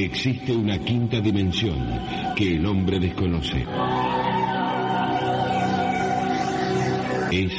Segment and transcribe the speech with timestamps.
[0.00, 1.76] Existe una quinta dimensión
[2.36, 3.66] que el hombre desconoce.
[7.32, 7.52] Es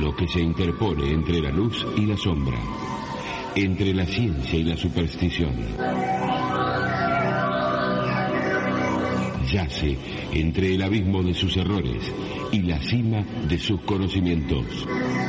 [0.00, 2.58] lo que se interpone entre la luz y la sombra,
[3.54, 5.54] entre la ciencia y la superstición.
[9.52, 9.96] Yace
[10.32, 12.12] entre el abismo de sus errores
[12.50, 14.64] y la cima de sus conocimientos.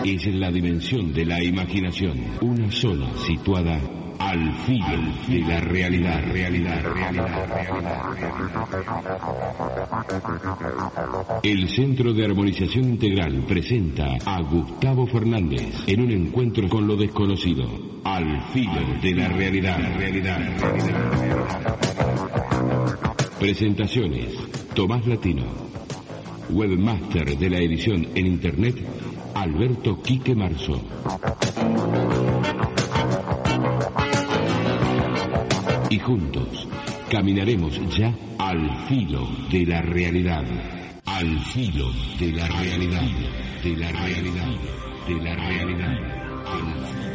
[0.03, 4.00] Es la dimensión de la imaginación, una sola situada
[4.31, 7.29] al filo de la realidad, realidad, realidad,
[11.43, 17.65] El Centro de Armonización Integral presenta a Gustavo Fernández en un encuentro con lo desconocido,
[18.05, 21.09] al filo de la realidad, realidad, realidad.
[23.37, 24.33] Presentaciones,
[24.73, 25.43] Tomás Latino,
[26.51, 28.75] webmaster de la edición en Internet,
[29.35, 30.81] Alberto Quique Marzo.
[35.91, 36.69] Y juntos
[37.09, 40.45] caminaremos ya al filo de la realidad,
[41.05, 43.03] al filo de la realidad,
[43.61, 44.47] de la realidad,
[45.05, 45.97] de la realidad,
[46.45, 47.10] al filo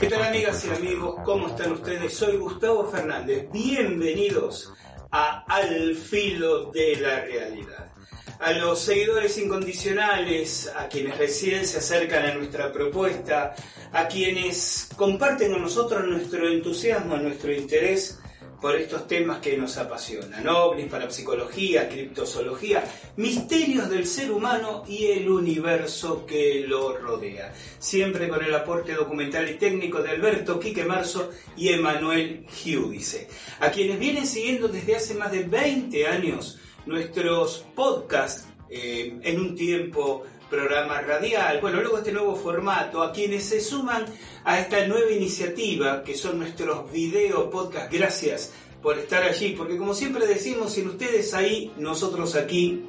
[0.00, 1.16] ¿Qué tal amigas y amigos?
[1.24, 2.14] ¿Cómo están ustedes?
[2.14, 3.46] Soy Gustavo Fernández.
[3.52, 4.72] Bienvenidos
[5.10, 7.92] a Al Filo de la Realidad.
[8.40, 13.54] A los seguidores incondicionales, a quienes recién se acercan a nuestra propuesta,
[13.92, 18.20] a quienes comparten con nosotros nuestro entusiasmo, nuestro interés
[18.60, 22.84] por estos temas que nos apasionan, ovnis, parapsicología, criptozoología,
[23.16, 27.52] misterios del ser humano y el universo que lo rodea.
[27.78, 33.28] Siempre con el aporte documental y técnico de Alberto Quique Marzo y Emanuel Giudice.
[33.60, 39.54] A quienes vienen siguiendo desde hace más de 20 años nuestros podcasts eh, en un
[39.54, 44.04] tiempo programa radial, bueno, luego este nuevo formato, a quienes se suman
[44.44, 49.94] a esta nueva iniciativa que son nuestros video podcast, gracias por estar allí, porque como
[49.94, 52.84] siempre decimos, sin ustedes ahí, nosotros aquí,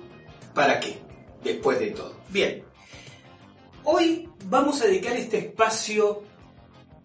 [0.54, 1.00] ¿para qué?
[1.44, 2.16] Después de todo.
[2.30, 2.64] Bien,
[3.84, 6.24] hoy vamos a dedicar este espacio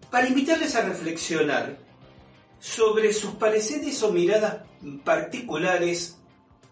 [0.09, 1.77] para invitarles a reflexionar
[2.59, 4.57] sobre sus pareceres o miradas
[5.03, 6.17] particulares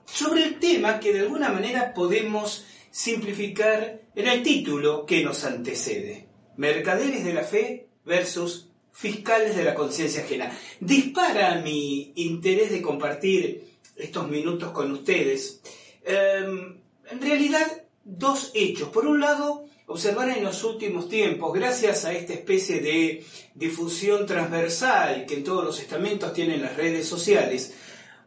[0.05, 6.27] sobre el tema que de alguna manera podemos simplificar en el título que nos antecede.
[6.57, 10.55] Mercaderes de la fe versus fiscales de la conciencia ajena.
[10.79, 15.59] Dispara mi interés de compartir estos minutos con ustedes.
[16.05, 16.77] Em,
[17.09, 17.65] en realidad,
[18.03, 18.89] dos hechos.
[18.89, 23.25] Por un lado, observar en los últimos tiempos, gracias a esta especie de
[23.55, 27.73] difusión transversal que en todos los estamentos tienen las redes sociales,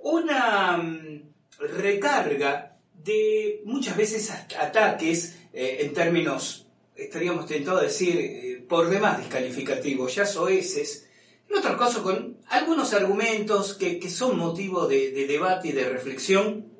[0.00, 1.22] una mm,
[1.60, 2.75] recarga
[3.06, 10.14] de muchas veces ataques eh, en términos, estaríamos tentados a decir, eh, por demás descalificativos,
[10.14, 11.08] ya soeces,
[11.48, 16.72] en otro caso con algunos argumentos que, son motivo de, de debate y de reflexión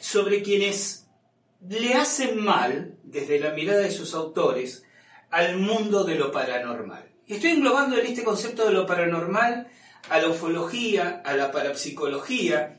[0.00, 1.06] sobre quienes
[1.68, 4.84] le hacen mal, desde la mirada de sus autores,
[5.30, 7.12] al mundo de lo paranormal.
[7.28, 9.68] Estoy englobando en este concepto de lo paranormal
[10.08, 12.77] a la ufología, a la parapsicología,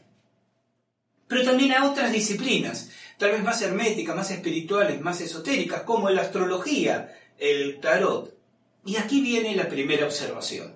[1.30, 6.24] pero también a otras disciplinas, tal vez más herméticas, más espirituales, más esotéricas, como la
[6.24, 8.36] astrología, el tarot.
[8.84, 10.76] Y aquí viene la primera observación.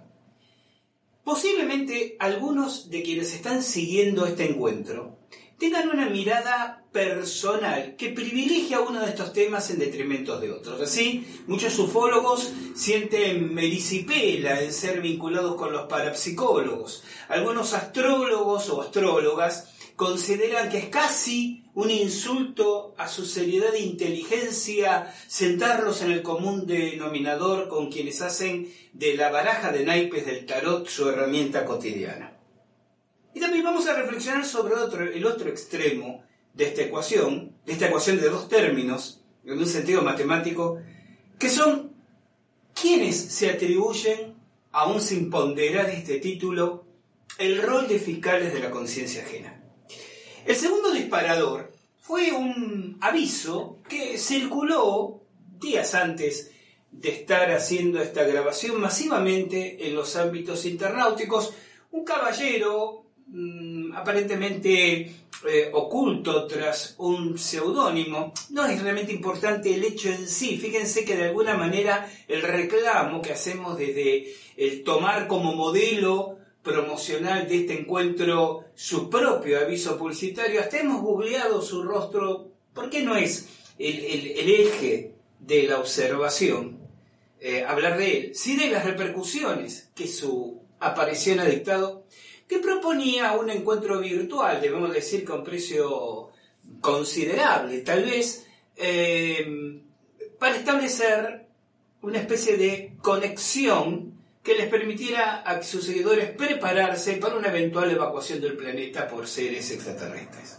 [1.24, 5.18] Posiblemente algunos de quienes están siguiendo este encuentro
[5.58, 10.82] tengan una mirada personal que privilegia uno de estos temas en detrimento de otros.
[10.82, 17.04] Así, muchos ufólogos sienten mericipela en ser vinculados con los parapsicólogos.
[17.30, 25.14] Algunos astrólogos o astrólogas consideran que es casi un insulto a su seriedad e inteligencia
[25.28, 30.88] sentarlos en el común denominador con quienes hacen de la baraja de naipes del tarot
[30.88, 32.38] su herramienta cotidiana.
[33.34, 34.76] Y también vamos a reflexionar sobre
[35.18, 36.24] el otro extremo
[36.54, 40.80] de esta ecuación, de esta ecuación de dos términos, en un sentido matemático,
[41.40, 41.92] que son
[42.80, 44.36] quienes se atribuyen,
[44.72, 46.86] aún sin ponderar este título,
[47.40, 49.63] el rol de fiscales de la conciencia ajena.
[50.46, 55.22] El segundo disparador fue un aviso que circuló
[55.58, 56.52] días antes
[56.92, 61.54] de estar haciendo esta grabación masivamente en los ámbitos internauticos.
[61.92, 65.16] Un caballero mm, aparentemente
[65.48, 68.34] eh, oculto tras un seudónimo.
[68.50, 70.58] No es realmente importante el hecho en sí.
[70.58, 77.48] Fíjense que de alguna manera el reclamo que hacemos desde el tomar como modelo promocional
[77.48, 83.48] de este encuentro su propio aviso publicitario, hasta hemos googleado su rostro, porque no es
[83.78, 86.80] el, eje de la observación
[87.40, 92.06] eh, hablar de él, sí de las repercusiones que su aparición ha dictado,
[92.48, 96.30] que proponía un encuentro virtual, debemos decir con precio
[96.80, 99.82] considerable, tal vez, eh,
[100.40, 101.48] para establecer
[102.02, 104.13] una especie de conexión
[104.44, 109.72] que les permitiera a sus seguidores prepararse para una eventual evacuación del planeta por seres
[109.72, 110.58] extraterrestres.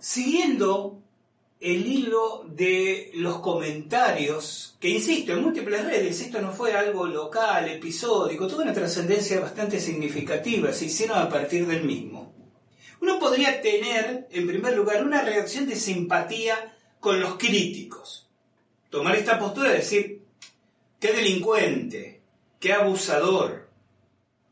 [0.00, 1.02] Siguiendo
[1.60, 7.68] el hilo de los comentarios, que insisto, en múltiples redes, esto no fue algo local,
[7.68, 12.32] episódico, tuvo una trascendencia bastante significativa, se hicieron a partir del mismo.
[13.02, 18.27] Uno podría tener, en primer lugar, una reacción de simpatía con los críticos
[18.90, 20.22] tomar esta postura y decir,
[21.00, 22.22] qué delincuente,
[22.60, 23.68] qué abusador.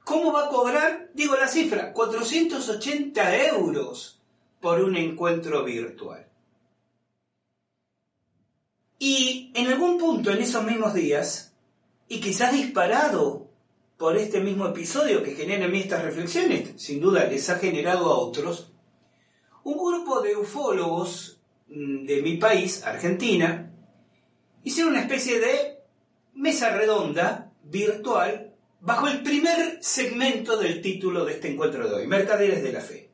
[0.05, 1.11] ¿Cómo va a cobrar?
[1.15, 4.21] Digo la cifra, 480 euros
[4.61, 6.27] por un encuentro virtual.
[8.99, 11.55] Y en algún punto en esos mismos días,
[12.09, 13.49] y quizás disparado
[13.97, 18.12] por este mismo episodio que genera en mí estas reflexiones, sin duda les ha generado
[18.12, 18.73] a otros,
[19.65, 23.73] un grupo de ufólogos mm, de mi país, Argentina,
[24.67, 25.79] hicieron una especie de
[26.35, 32.65] mesa redonda virtual bajo el primer segmento del título de este encuentro de hoy, Mercaderes
[32.65, 33.09] de la Fe.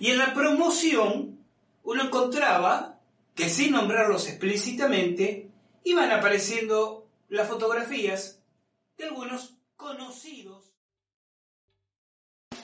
[0.00, 1.38] Y en la promoción
[1.84, 2.98] uno encontraba
[3.36, 5.48] que sin nombrarlos explícitamente,
[5.84, 8.42] iban apareciendo las fotografías
[8.98, 10.72] de algunos conocidos.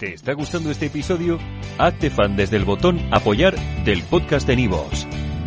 [0.01, 1.39] ¿Te está gustando este episodio?
[1.79, 5.07] Hazte fan desde el botón apoyar del podcast de Nivos.